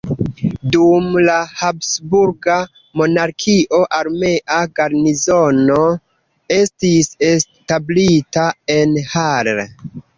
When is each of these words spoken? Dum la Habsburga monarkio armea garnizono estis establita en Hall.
Dum 0.75 1.11
la 1.27 1.35
Habsburga 1.59 2.55
monarkio 3.03 3.83
armea 3.99 4.59
garnizono 4.81 5.79
estis 6.61 7.15
establita 7.33 8.51
en 8.83 9.03
Hall. 9.17 9.59